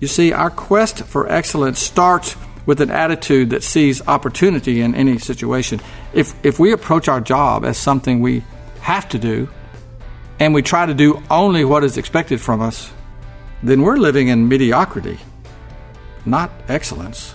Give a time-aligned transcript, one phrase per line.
[0.00, 5.18] You see, our quest for excellence starts with an attitude that sees opportunity in any
[5.18, 5.80] situation.
[6.12, 8.42] If, if we approach our job as something we
[8.80, 9.48] have to do,
[10.38, 12.92] and we try to do only what is expected from us,
[13.62, 15.18] then we're living in mediocrity,
[16.26, 17.34] not excellence.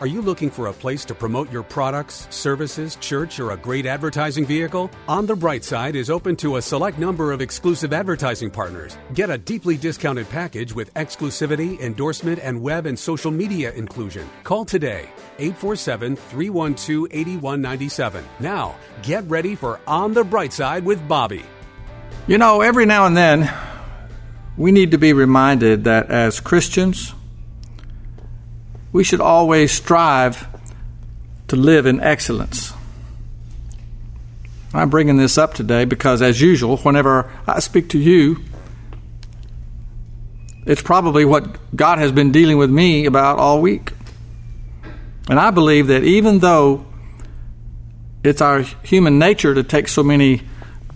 [0.00, 3.86] Are you looking for a place to promote your products, services, church, or a great
[3.86, 4.90] advertising vehicle?
[5.06, 8.98] On the Bright Side is open to a select number of exclusive advertising partners.
[9.14, 14.28] Get a deeply discounted package with exclusivity, endorsement, and web and social media inclusion.
[14.42, 18.24] Call today 847 312 8197.
[18.40, 21.44] Now, get ready for On the Bright Side with Bobby.
[22.26, 23.48] You know, every now and then,
[24.56, 27.14] we need to be reminded that as Christians,
[28.94, 30.46] we should always strive
[31.48, 32.72] to live in excellence.
[34.72, 38.38] I'm bringing this up today because, as usual, whenever I speak to you,
[40.64, 43.90] it's probably what God has been dealing with me about all week.
[45.28, 46.86] And I believe that even though
[48.22, 50.42] it's our human nature to take so many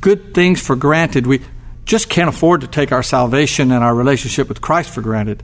[0.00, 1.40] good things for granted, we
[1.84, 5.42] just can't afford to take our salvation and our relationship with Christ for granted.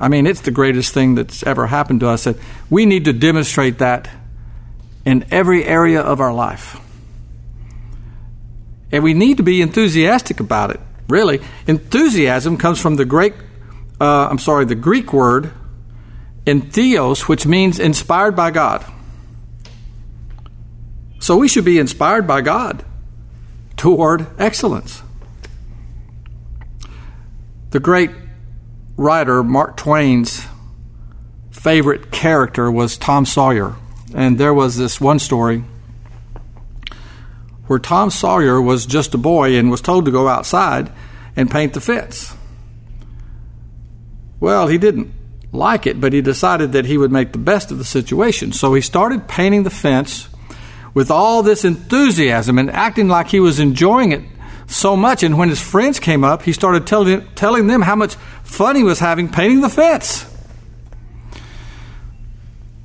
[0.00, 2.24] I mean, it's the greatest thing that's ever happened to us.
[2.24, 2.36] That
[2.70, 4.08] we need to demonstrate that
[5.04, 6.80] in every area of our life.
[8.92, 11.40] And we need to be enthusiastic about it, really.
[11.66, 13.34] Enthusiasm comes from the Greek,
[14.00, 15.52] uh, I'm sorry, the Greek word
[16.46, 18.84] entheos, which means inspired by God.
[21.20, 22.84] So we should be inspired by God
[23.76, 25.02] toward excellence.
[27.70, 28.10] The great
[28.98, 30.44] writer Mark Twain's
[31.50, 33.76] favorite character was Tom Sawyer.
[34.14, 35.64] And there was this one story
[37.66, 40.90] where Tom Sawyer was just a boy and was told to go outside
[41.36, 42.34] and paint the fence.
[44.40, 45.12] Well, he didn't
[45.52, 48.52] like it, but he decided that he would make the best of the situation.
[48.52, 50.28] So he started painting the fence
[50.94, 54.22] with all this enthusiasm and acting like he was enjoying it
[54.68, 55.22] so much.
[55.22, 58.14] And when his friends came up, he started telling, telling them how much
[58.44, 60.24] fun he was having painting the fence.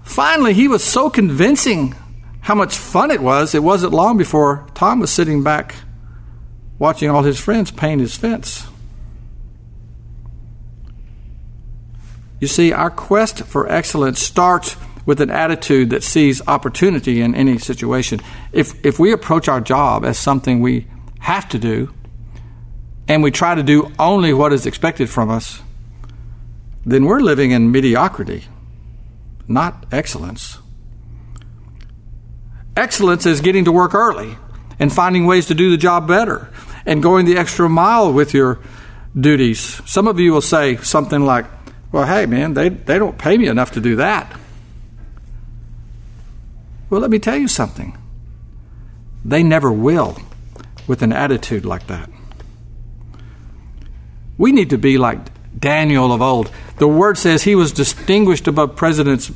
[0.03, 1.95] Finally, he was so convincing
[2.41, 5.75] how much fun it was, it wasn't long before Tom was sitting back
[6.77, 8.67] watching all his friends paint his fence.
[12.41, 17.57] You see, our quest for excellence starts with an attitude that sees opportunity in any
[17.57, 18.19] situation.
[18.51, 20.85] If, if we approach our job as something we
[21.23, 21.93] have to do,
[23.07, 25.61] and we try to do only what is expected from us,
[26.85, 28.43] then we're living in mediocrity,
[29.47, 30.57] not excellence.
[32.75, 34.35] Excellence is getting to work early
[34.79, 36.49] and finding ways to do the job better
[36.85, 38.59] and going the extra mile with your
[39.17, 39.81] duties.
[39.85, 41.45] Some of you will say something like,
[41.93, 44.29] Well, hey, man, they, they don't pay me enough to do that.
[46.89, 47.97] Well, let me tell you something.
[49.23, 50.17] They never will
[50.87, 52.09] with an attitude like that.
[54.37, 55.19] We need to be like
[55.57, 56.51] Daniel of old.
[56.77, 59.31] The word says he was distinguished above presidents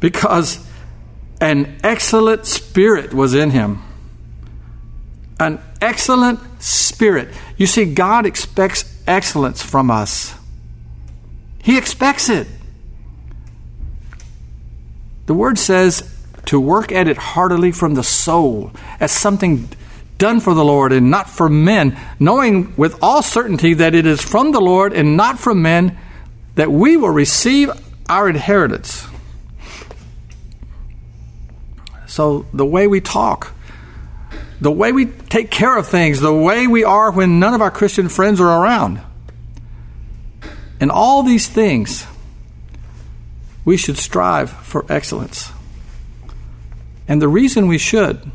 [0.00, 0.66] because
[1.40, 3.82] an excellent spirit was in him.
[5.38, 7.28] An excellent spirit.
[7.56, 10.34] You see, God expects excellence from us,
[11.62, 12.46] He expects it.
[15.26, 16.12] The word says
[16.46, 19.68] to work at it heartily from the soul as something
[20.20, 24.20] done for the Lord and not for men, knowing with all certainty that it is
[24.20, 25.98] from the Lord and not from men
[26.54, 27.70] that we will receive
[28.08, 29.08] our inheritance.
[32.06, 33.52] So, the way we talk,
[34.60, 37.70] the way we take care of things, the way we are when none of our
[37.70, 39.00] Christian friends are around,
[40.80, 42.06] and all these things,
[43.64, 45.52] we should strive for excellence.
[47.06, 48.30] And the reason we should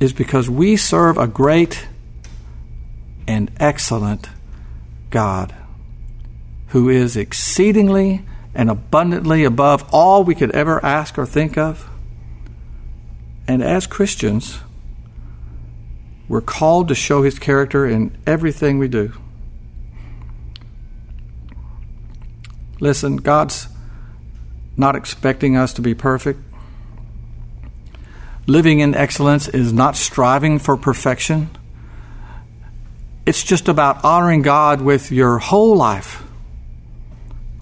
[0.00, 1.86] is because we serve a great
[3.28, 4.28] and excellent
[5.10, 5.54] God
[6.68, 8.24] who is exceedingly
[8.54, 11.88] and abundantly above all we could ever ask or think of.
[13.46, 14.60] And as Christians,
[16.28, 19.12] we're called to show his character in everything we do.
[22.78, 23.68] Listen, God's
[24.76, 26.40] not expecting us to be perfect.
[28.50, 31.50] Living in excellence is not striving for perfection.
[33.24, 36.24] it's just about honoring God with your whole life.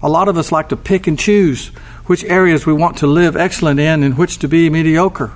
[0.01, 1.67] A lot of us like to pick and choose
[2.07, 5.31] which areas we want to live excellent in and which to be mediocre.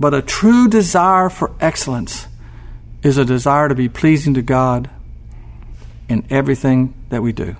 [0.00, 2.28] But a true desire for excellence
[3.02, 4.88] is a desire to be pleasing to God
[6.08, 7.54] in everything that we do.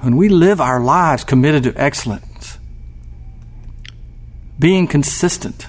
[0.00, 2.31] When we live our lives committed to excellence,
[4.62, 5.66] being consistent,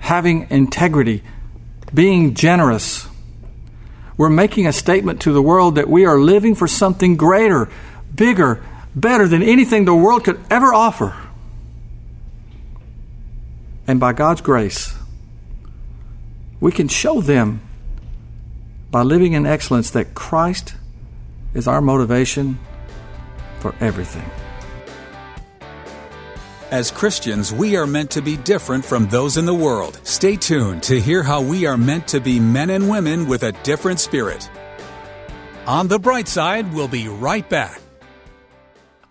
[0.00, 1.22] having integrity,
[1.94, 3.06] being generous,
[4.16, 7.68] we're making a statement to the world that we are living for something greater,
[8.12, 8.60] bigger,
[8.96, 11.16] better than anything the world could ever offer.
[13.86, 14.96] And by God's grace,
[16.58, 17.60] we can show them
[18.90, 20.74] by living in excellence that Christ
[21.54, 22.58] is our motivation
[23.60, 24.28] for everything.
[26.72, 30.00] As Christians, we are meant to be different from those in the world.
[30.04, 33.52] Stay tuned to hear how we are meant to be men and women with a
[33.62, 34.50] different spirit.
[35.66, 37.82] On the bright side, we'll be right back.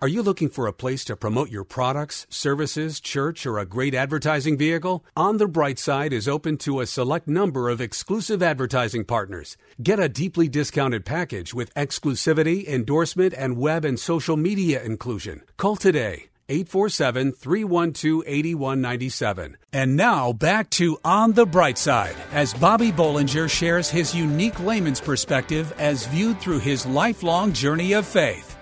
[0.00, 3.94] Are you looking for a place to promote your products, services, church, or a great
[3.94, 5.04] advertising vehicle?
[5.16, 9.56] On the Bright Side is open to a select number of exclusive advertising partners.
[9.80, 15.42] Get a deeply discounted package with exclusivity, endorsement, and web and social media inclusion.
[15.56, 19.56] Call today 847 312 8197.
[19.72, 25.00] And now back to On the Bright Side as Bobby Bollinger shares his unique layman's
[25.00, 28.56] perspective as viewed through his lifelong journey of faith.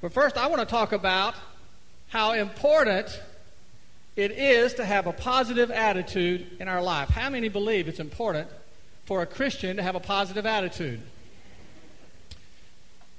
[0.00, 1.34] But first, I want to talk about
[2.08, 3.20] how important
[4.16, 7.08] it is to have a positive attitude in our life.
[7.08, 8.48] How many believe it's important
[9.04, 11.00] for a Christian to have a positive attitude?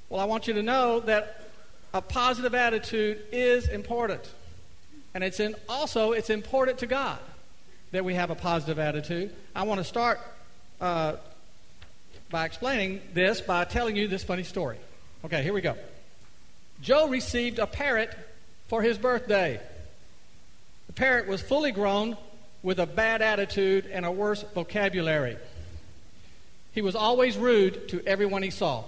[0.09, 1.40] Well, I want you to know that
[1.93, 4.27] a positive attitude is important.
[5.13, 7.19] And it's in, also it's important to God
[7.91, 9.33] that we have a positive attitude.
[9.55, 10.19] I want to start
[10.79, 11.17] uh,
[12.29, 14.77] by explaining this by telling you this funny story.
[15.25, 15.75] Okay, here we go.
[16.81, 18.17] Joe received a parrot
[18.67, 19.59] for his birthday.
[20.87, 22.17] The parrot was fully grown
[22.63, 25.37] with a bad attitude and a worse vocabulary.
[26.73, 28.85] He was always rude to everyone he saw.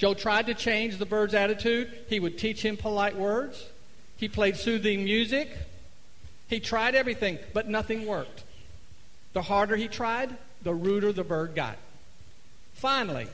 [0.00, 1.92] Joe tried to change the bird's attitude.
[2.08, 3.66] He would teach him polite words.
[4.16, 5.50] He played soothing music.
[6.48, 8.44] He tried everything, but nothing worked.
[9.34, 11.76] The harder he tried, the ruder the bird got.
[12.72, 13.26] Finally,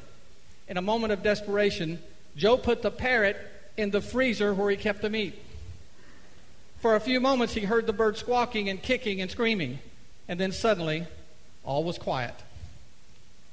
[0.67, 2.01] in a moment of desperation,
[2.37, 3.37] Joe put the parrot
[3.77, 5.41] in the freezer where he kept the meat.
[6.81, 9.79] For a few moments, he heard the bird squawking and kicking and screaming,
[10.27, 11.07] and then suddenly,
[11.63, 12.35] all was quiet.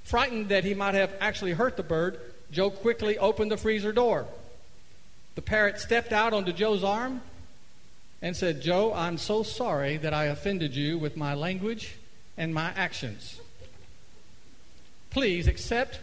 [0.01, 2.19] Frightened that he might have actually hurt the bird,
[2.53, 4.27] Joe quickly opened the freezer door.
[5.35, 7.21] The parrot stepped out onto Joe's arm
[8.21, 11.95] and said, Joe, I'm so sorry that I offended you with my language
[12.37, 13.39] and my actions.
[15.09, 15.99] Please accept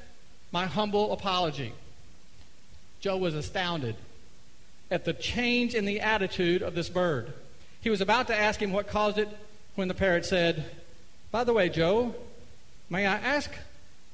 [0.52, 1.72] my humble apology.
[3.00, 3.96] Joe was astounded
[4.90, 7.32] at the change in the attitude of this bird.
[7.80, 9.28] He was about to ask him what caused it
[9.74, 10.64] when the parrot said,
[11.30, 12.14] By the way, Joe,
[12.90, 13.50] may I ask,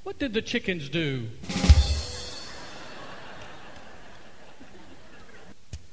[0.04, 1.26] what did the chickens do?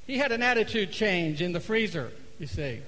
[0.05, 2.79] He had an attitude change in the freezer, you see.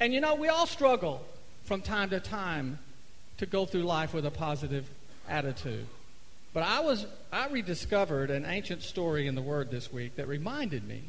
[0.00, 1.24] And you know, we all struggle
[1.64, 2.78] from time to time
[3.38, 4.88] to go through life with a positive
[5.28, 5.86] attitude.
[6.52, 10.86] But I was I rediscovered an ancient story in the Word this week that reminded
[10.86, 11.02] me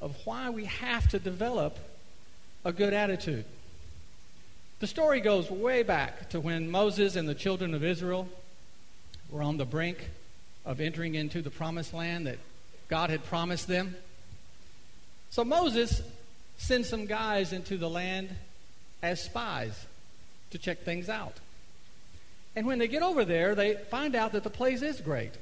[0.00, 1.78] of why we have to develop
[2.64, 3.44] a good attitude.
[4.80, 8.28] The story goes way back to when Moses and the children of Israel
[9.30, 10.10] were on the brink
[10.66, 12.38] of entering into the promised land that
[12.88, 13.96] God had promised them.
[15.30, 16.02] So Moses
[16.56, 18.30] sends some guys into the land
[19.02, 19.86] as spies
[20.50, 21.34] to check things out.
[22.54, 25.32] And when they get over there, they find out that the place is great,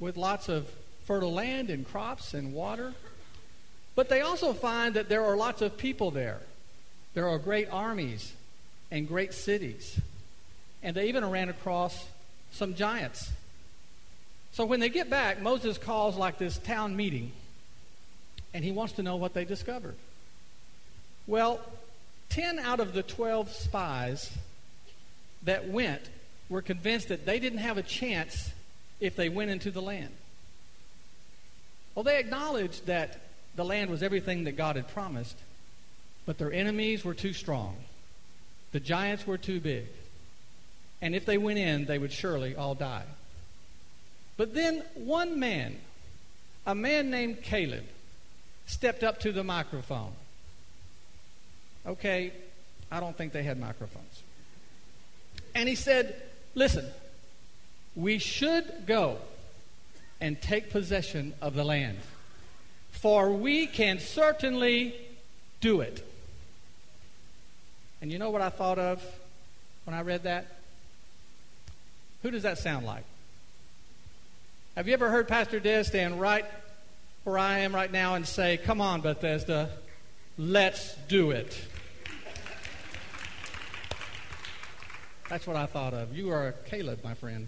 [0.00, 0.68] with lots of
[1.04, 2.94] fertile land and crops and water.
[3.94, 6.40] But they also find that there are lots of people there.
[7.14, 8.32] There are great armies
[8.90, 10.00] and great cities.
[10.82, 12.06] And they even ran across
[12.50, 13.30] some giants.
[14.54, 17.32] So when they get back, Moses calls like this town meeting,
[18.54, 19.96] and he wants to know what they discovered.
[21.26, 21.60] Well,
[22.28, 24.30] 10 out of the 12 spies
[25.42, 26.02] that went
[26.48, 28.52] were convinced that they didn't have a chance
[29.00, 30.14] if they went into the land.
[31.96, 33.22] Well, they acknowledged that
[33.56, 35.36] the land was everything that God had promised,
[36.26, 37.76] but their enemies were too strong.
[38.70, 39.86] The giants were too big.
[41.02, 43.06] And if they went in, they would surely all die.
[44.36, 45.76] But then one man,
[46.66, 47.84] a man named Caleb,
[48.66, 50.12] stepped up to the microphone.
[51.86, 52.32] Okay,
[52.90, 54.22] I don't think they had microphones.
[55.54, 56.20] And he said,
[56.54, 56.86] Listen,
[57.94, 59.18] we should go
[60.20, 61.98] and take possession of the land,
[62.90, 64.94] for we can certainly
[65.60, 66.06] do it.
[68.00, 69.02] And you know what I thought of
[69.84, 70.46] when I read that?
[72.22, 73.04] Who does that sound like?
[74.76, 76.44] Have you ever heard Pastor Des stand right
[77.22, 79.70] where I am right now and say, Come on, Bethesda,
[80.36, 81.56] let's do it?
[85.28, 86.16] That's what I thought of.
[86.16, 87.46] You are Caleb, my friend.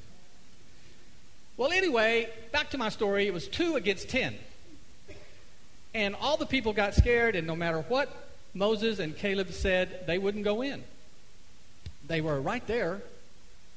[1.57, 3.27] Well, anyway, back to my story.
[3.27, 4.37] It was two against ten.
[5.95, 8.09] And all the people got scared, and no matter what
[8.55, 10.85] Moses and Caleb said, they wouldn't go in.
[12.07, 13.03] They were right there,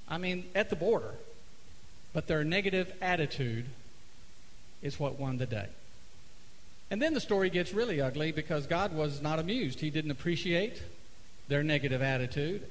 [0.07, 1.15] I mean, at the border.
[2.13, 3.65] But their negative attitude
[4.81, 5.67] is what won the day.
[6.91, 9.79] And then the story gets really ugly because God was not amused.
[9.79, 10.81] He didn't appreciate
[11.47, 12.65] their negative attitude.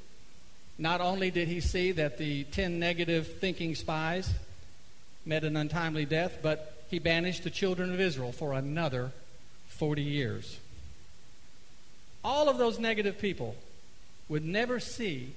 [0.76, 4.32] Not only did he see that the 10 negative thinking spies
[5.24, 9.12] met an untimely death, but he banished the children of Israel for another
[9.68, 10.58] 40 years.
[12.24, 13.54] All of those negative people
[14.28, 15.34] would never see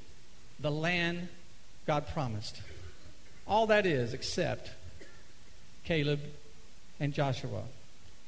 [0.59, 1.27] the land
[1.85, 2.61] God promised.
[3.47, 4.71] All that is except
[5.83, 6.21] Caleb
[6.99, 7.63] and Joshua.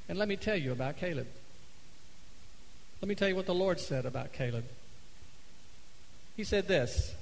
[0.10, 1.28] And let me tell you about Caleb.
[3.02, 4.66] Let me tell you what the Lord said about Caleb.
[6.36, 7.14] He said this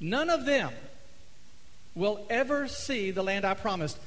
[0.00, 0.72] None of them
[1.94, 3.98] will ever see the land I promised,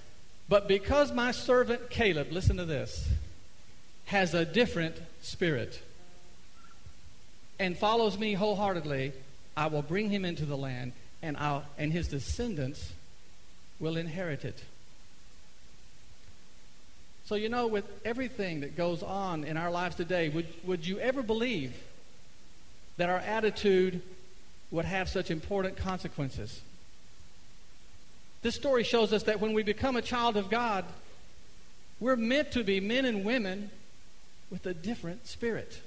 [0.47, 3.07] but because my servant Caleb, listen to this,
[4.05, 5.81] has a different spirit
[7.59, 9.11] and follows me wholeheartedly,
[9.57, 12.93] I will bring him into the land, and, I'll, and his descendants
[13.79, 14.63] will inherit it.
[17.25, 20.99] So, you know, with everything that goes on in our lives today, would, would you
[20.99, 21.75] ever believe
[22.97, 24.01] that our attitude
[24.71, 26.61] would have such important consequences?
[28.41, 30.85] This story shows us that when we become a child of God,
[31.99, 33.69] we're meant to be men and women
[34.49, 35.81] with a different spirit.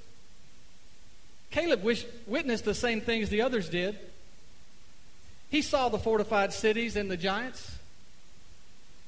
[1.51, 1.83] Caleb
[2.25, 3.99] witnessed the same things the others did.
[5.53, 7.77] He saw the fortified cities and the giants.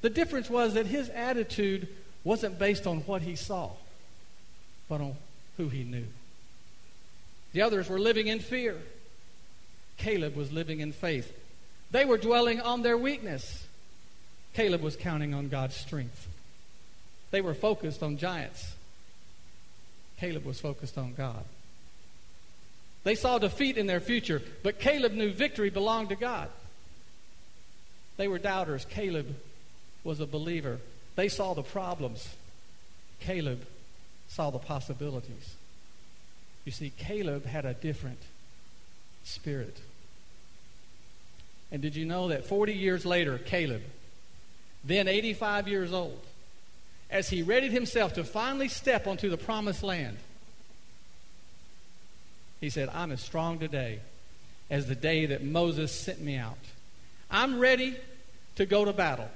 [0.00, 1.88] The difference was that his attitude
[2.22, 3.72] wasn't based on what he saw,
[4.88, 5.16] but on
[5.56, 6.06] who he knew.
[7.52, 8.76] The others were living in fear.
[9.96, 11.36] Caleb was living in faith.
[11.90, 13.66] They were dwelling on their weakness.
[14.54, 16.28] Caleb was counting on God's strength.
[17.32, 18.76] They were focused on giants.
[20.20, 21.42] Caleb was focused on God.
[23.06, 26.48] They saw defeat in their future, but Caleb knew victory belonged to God.
[28.16, 28.84] They were doubters.
[28.84, 29.32] Caleb
[30.02, 30.80] was a believer.
[31.14, 32.28] They saw the problems.
[33.20, 33.64] Caleb
[34.26, 35.54] saw the possibilities.
[36.64, 38.18] You see, Caleb had a different
[39.22, 39.80] spirit.
[41.70, 43.82] And did you know that 40 years later, Caleb,
[44.82, 46.26] then 85 years old,
[47.08, 50.16] as he readied himself to finally step onto the promised land,
[52.66, 54.00] he said, I'm as strong today
[54.70, 56.58] as the day that Moses sent me out.
[57.30, 57.94] I'm ready
[58.56, 59.30] to go to battle.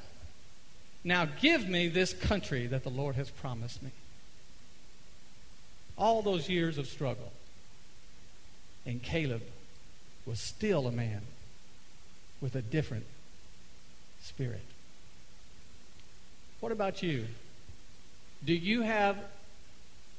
[1.04, 3.92] Now give me this country that the Lord has promised me.
[5.96, 7.30] All those years of struggle.
[8.84, 9.42] And Caleb
[10.26, 11.20] was still a man
[12.40, 13.06] with a different
[14.20, 14.64] spirit.
[16.58, 17.26] What about you?
[18.44, 19.16] Do you have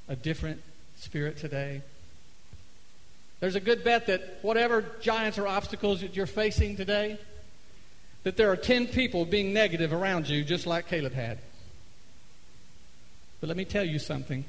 [0.07, 0.61] a different
[0.95, 1.81] spirit today?
[3.41, 7.17] There's a good bet that whatever giants or obstacles that you're facing today,
[8.23, 11.39] that there are 10 people being negative around you, just like Caleb had.
[13.41, 14.45] But let me tell you something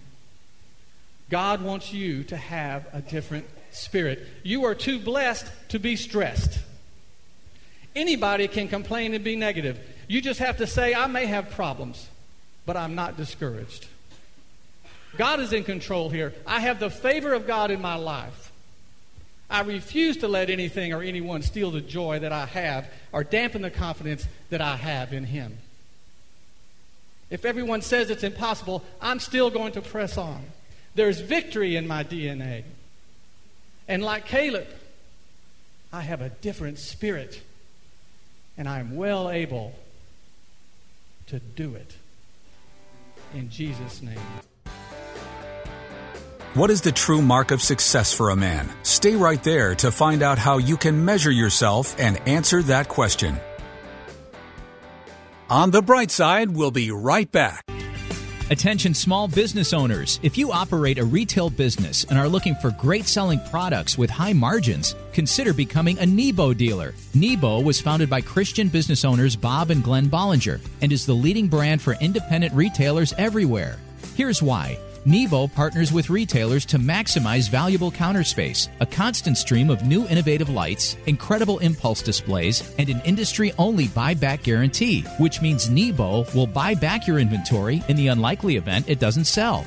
[1.31, 4.27] God wants you to have a different spirit.
[4.43, 6.59] You are too blessed to be stressed.
[7.97, 9.81] Anybody can complain and be negative.
[10.09, 12.07] You just have to say, I may have problems,
[12.67, 13.87] but I'm not discouraged.
[15.17, 16.35] God is in control here.
[16.47, 18.52] I have the favor of God in my life.
[19.53, 23.61] I refuse to let anything or anyone steal the joy that I have or dampen
[23.61, 25.59] the confidence that I have in Him.
[27.29, 30.43] If everyone says it's impossible, I'm still going to press on.
[30.95, 32.65] There's victory in my DNA.
[33.87, 34.69] And like Caleb,
[35.93, 37.43] I have a different spirit,
[38.57, 39.75] and I am well able
[41.27, 41.95] to do it.
[43.35, 44.19] In Jesus' name.
[46.55, 48.69] What is the true mark of success for a man?
[48.83, 53.41] Stay right there to find out how you can measure yourself and answer that question.
[55.49, 57.65] On the bright side, we'll be right back.
[58.51, 60.21] Attention small business owners.
[60.23, 64.35] If you operate a retail business and are looking for great selling products with high
[64.35, 66.93] margins, consider becoming a Nebo dealer.
[67.15, 71.49] Nebo was founded by Christian business owners Bob and Glenn Bollinger and is the leading
[71.49, 73.79] brand for independent retailers everywhere.
[74.17, 74.77] Here's why.
[75.05, 80.49] Nebo partners with retailers to maximize valuable counter space, a constant stream of new innovative
[80.49, 86.75] lights, incredible impulse displays, and an industry only buyback guarantee, which means Nebo will buy
[86.75, 89.67] back your inventory in the unlikely event it doesn't sell.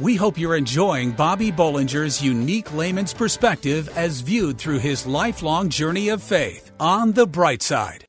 [0.00, 6.08] We hope you're enjoying Bobby Bollinger's unique layman's perspective as viewed through his lifelong journey
[6.08, 8.06] of faith on the bright side.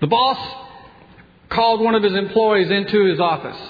[0.00, 0.38] The boss
[1.50, 3.60] called one of his employees into his office.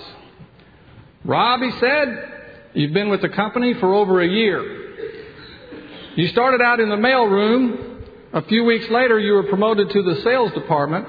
[1.25, 2.33] Rob, he said,
[2.73, 4.85] you've been with the company for over a year.
[6.15, 8.05] You started out in the mailroom.
[8.33, 11.09] A few weeks later, you were promoted to the sales department.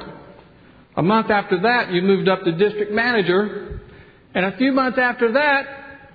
[0.95, 3.76] A month after that, you moved up to district manager.
[4.33, 5.65] And a few months after that,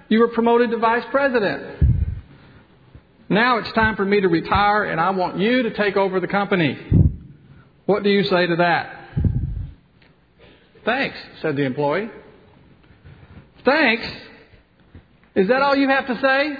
[0.09, 1.83] you were promoted to vice president.
[3.29, 6.29] Now it's time for me to retire, and I want you to take over the
[6.29, 6.79] company.
[7.87, 8.99] What do you say to that?
[10.85, 12.11] Thanks, said the employee.
[13.65, 14.07] Thanks?
[15.35, 16.59] Is that all you have to say?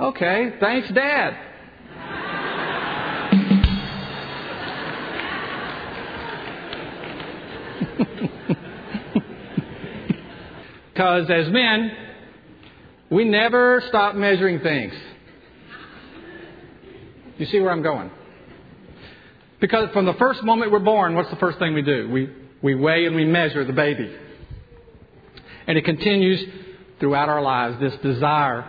[0.00, 1.38] Okay, thanks, Dad.
[10.98, 11.92] Because as men,
[13.08, 14.92] we never stop measuring things.
[17.36, 18.10] You see where I'm going?
[19.60, 22.10] Because from the first moment we're born, what's the first thing we do?
[22.10, 22.30] We,
[22.62, 24.12] we weigh and we measure the baby.
[25.68, 26.42] And it continues
[26.98, 28.68] throughout our lives, this desire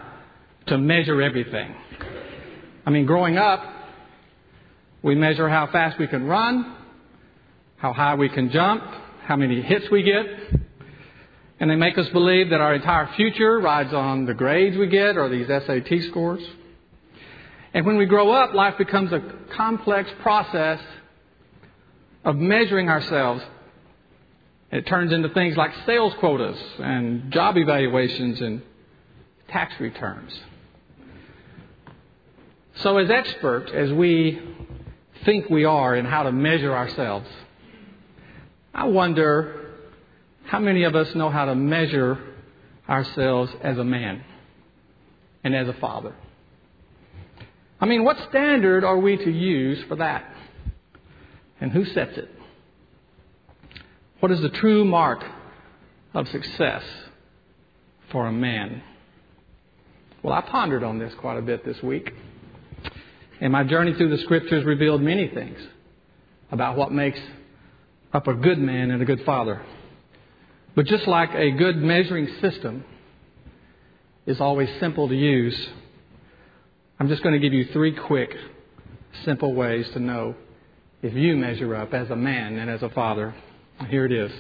[0.68, 1.74] to measure everything.
[2.86, 3.64] I mean, growing up,
[5.02, 6.76] we measure how fast we can run,
[7.78, 8.84] how high we can jump,
[9.24, 10.69] how many hits we get.
[11.60, 15.18] And they make us believe that our entire future rides on the grades we get
[15.18, 16.44] or these SAT scores.
[17.74, 19.22] And when we grow up, life becomes a
[19.56, 20.80] complex process
[22.24, 23.44] of measuring ourselves.
[24.72, 28.62] It turns into things like sales quotas and job evaluations and
[29.50, 30.40] tax returns.
[32.76, 34.42] So, as experts, as we
[35.26, 37.28] think we are in how to measure ourselves,
[38.74, 39.59] I wonder
[40.50, 42.18] how many of us know how to measure
[42.90, 44.24] ourselves as a man
[45.44, 46.16] and as a father?
[47.80, 50.26] I mean, what standard are we to use for that?
[51.62, 52.30] And who sets it?
[54.22, 55.24] What is the true mark
[56.16, 56.84] of success
[58.12, 58.82] for a man?
[60.24, 62.12] Well, I pondered on this quite a bit this week.
[63.40, 65.60] And my journey through the scriptures revealed many things
[66.52, 67.20] about what makes
[68.14, 69.62] up a good man and a good father.
[70.76, 72.84] But just like a good measuring system
[74.26, 75.70] is always simple to use,
[77.00, 78.36] I'm just going to give you three quick,
[79.26, 80.36] simple ways to know
[81.02, 83.34] if you measure up as a man and as a father.
[83.88, 84.32] Here it is.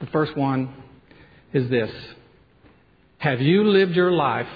[0.00, 0.72] The first one
[1.52, 1.90] is this
[3.18, 4.48] Have you lived your life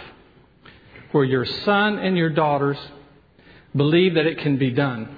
[1.12, 2.76] where your son and your daughters
[3.74, 5.16] believe that it can be done?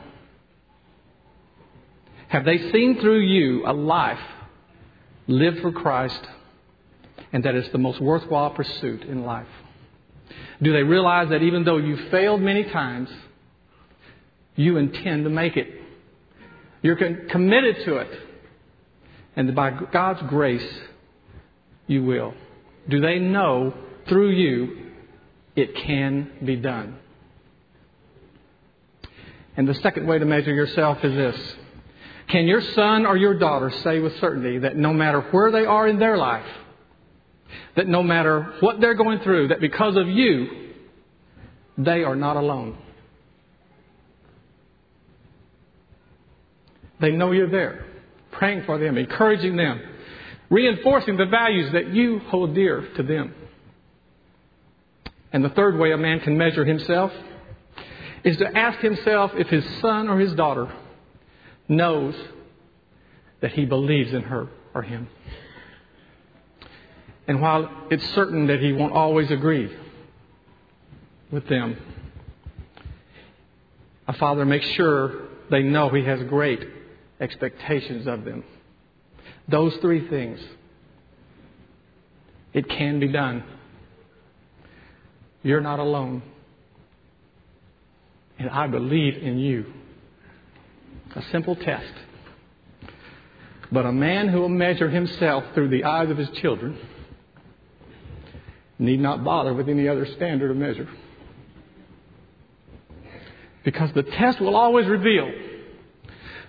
[2.28, 4.20] Have they seen through you a life
[5.30, 6.20] lived for Christ
[7.32, 9.46] and that it's the most worthwhile pursuit in life?
[10.62, 13.08] Do they realize that even though you failed many times,
[14.56, 15.68] you intend to make it?
[16.82, 18.10] You're committed to it.
[19.36, 20.80] And by God's grace,
[21.86, 22.34] you will.
[22.88, 23.74] Do they know
[24.08, 24.90] through you
[25.56, 26.98] it can be done?
[29.56, 31.54] And the second way to measure yourself is this
[32.30, 35.88] Can your son or your daughter say with certainty that no matter where they are
[35.88, 36.46] in their life,
[37.76, 40.72] that no matter what they're going through, that because of you,
[41.76, 42.78] they are not alone.
[47.00, 47.86] They know you're there,
[48.30, 49.80] praying for them, encouraging them,
[50.50, 53.34] reinforcing the values that you hold dear to them.
[55.32, 57.10] And the third way a man can measure himself
[58.22, 60.70] is to ask himself if his son or his daughter
[61.70, 62.14] knows
[63.40, 65.08] that he believes in her or him.
[67.26, 69.74] And while it's certain that he won't always agree
[71.30, 71.76] with them,
[74.08, 76.66] a father makes sure they know he has great
[77.20, 78.42] expectations of them.
[79.48, 80.40] Those three things.
[82.52, 83.44] It can be done.
[85.42, 86.22] You're not alone.
[88.38, 89.72] And I believe in you.
[91.16, 91.92] A simple test.
[93.72, 96.78] But a man who will measure himself through the eyes of his children
[98.78, 100.88] need not bother with any other standard of measure.
[103.64, 105.30] Because the test will always reveal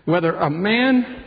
[0.05, 1.23] whether a man,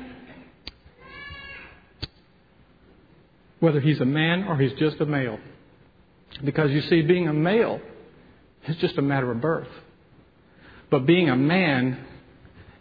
[3.60, 5.38] whether he's a man or he's just a male.
[6.42, 7.80] Because you see, being a male
[8.66, 9.68] is just a matter of birth.
[10.90, 12.04] But being a man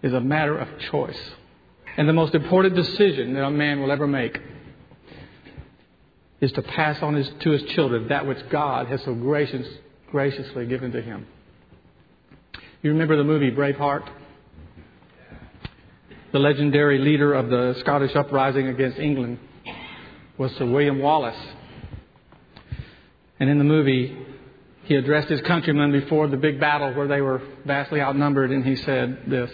[0.03, 1.19] is a matter of choice.
[1.97, 4.39] And the most important decision that a man will ever make
[6.41, 9.65] is to pass on his, to his children that which God has so gracious,
[10.11, 11.25] graciously given to him.
[12.81, 14.09] You remember the movie Braveheart?
[16.33, 19.39] The legendary leader of the Scottish uprising against England
[20.37, 21.39] was Sir William Wallace.
[23.39, 24.17] And in the movie,
[24.83, 28.75] he addressed his countrymen before the big battle where they were vastly outnumbered, and he
[28.75, 29.51] said this.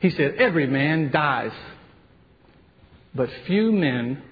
[0.00, 1.52] He said, Every man dies,
[3.14, 4.22] but few men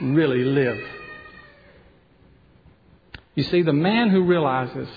[0.00, 0.80] really live.
[3.34, 4.88] You see, the man who realizes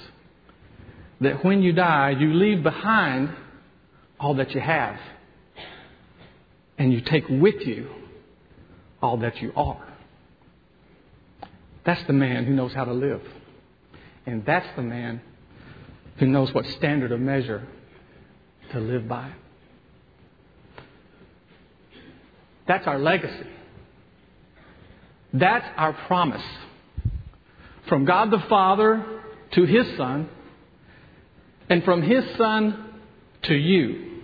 [1.21, 3.33] that when you die, you leave behind
[4.19, 4.99] all that you have,
[6.77, 7.89] and you take with you
[9.01, 9.95] all that you are.
[11.85, 13.21] That's the man who knows how to live.
[14.25, 15.21] And that's the man
[16.17, 17.67] who knows what standard of measure
[18.71, 19.31] to live by.
[22.67, 23.47] That's our legacy.
[25.33, 26.43] That's our promise.
[27.87, 29.05] From God the Father
[29.51, 30.29] to His Son,
[31.69, 32.85] and from His Son
[33.43, 34.21] to you.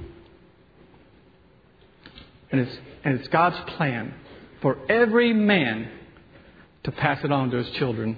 [2.52, 4.14] And it's, and it's God's plan
[4.62, 5.90] for every man
[6.84, 8.18] to pass it on to his children.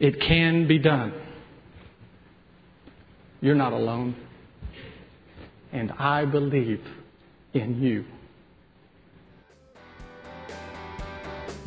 [0.00, 1.12] It can be done.
[3.40, 4.16] You're not alone.
[5.72, 6.80] And I believe
[7.52, 8.04] in you.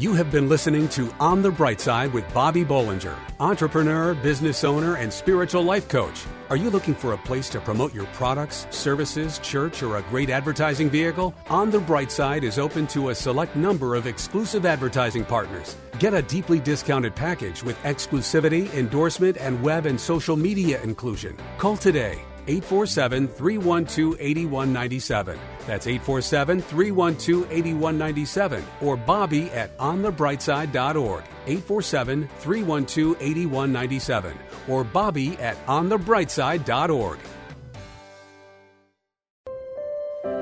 [0.01, 4.95] You have been listening to On the Bright Side with Bobby Bollinger, entrepreneur, business owner,
[4.95, 6.25] and spiritual life coach.
[6.49, 10.31] Are you looking for a place to promote your products, services, church, or a great
[10.31, 11.35] advertising vehicle?
[11.51, 15.77] On the Bright Side is open to a select number of exclusive advertising partners.
[15.99, 21.37] Get a deeply discounted package with exclusivity, endorsement, and web and social media inclusion.
[21.59, 25.39] Call today 847 312 8197.
[25.67, 31.23] That's 847 312 8197 or Bobby at onthebrightside.org.
[31.47, 37.19] 847 312 8197 or Bobby at onthebrightside.org.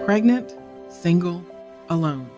[0.05, 0.53] Pregnant,
[0.89, 1.45] single,
[1.89, 2.29] alone.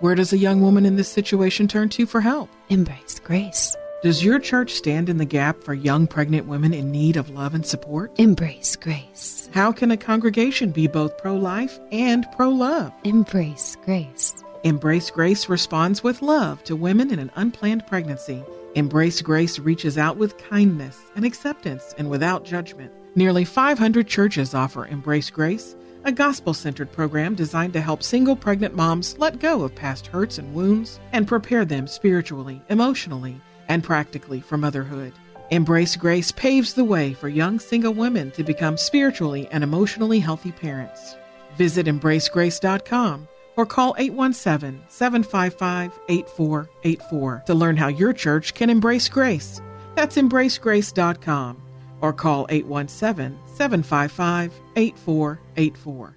[0.00, 2.50] Where does a young woman in this situation turn to for help?
[2.68, 3.74] Embrace grace.
[4.06, 7.56] Does your church stand in the gap for young pregnant women in need of love
[7.56, 8.12] and support?
[8.20, 9.50] Embrace grace.
[9.52, 12.92] How can a congregation be both pro life and pro love?
[13.02, 14.44] Embrace grace.
[14.62, 18.44] Embrace Grace responds with love to women in an unplanned pregnancy.
[18.76, 22.92] Embrace Grace reaches out with kindness and acceptance and without judgment.
[23.16, 28.76] Nearly 500 churches offer Embrace Grace, a gospel centered program designed to help single pregnant
[28.76, 34.40] moms let go of past hurts and wounds and prepare them spiritually, emotionally, and practically
[34.40, 35.12] for motherhood.
[35.50, 40.52] Embrace Grace paves the way for young single women to become spiritually and emotionally healthy
[40.52, 41.16] parents.
[41.56, 49.60] Visit embracegrace.com or call 817 755 8484 to learn how your church can embrace grace.
[49.94, 51.62] That's embracegrace.com
[52.00, 56.14] or call 817 755 8484.